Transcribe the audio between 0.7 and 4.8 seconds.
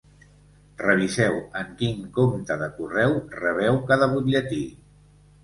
Reviseu en quin compte de correu rebeu cada butlletí.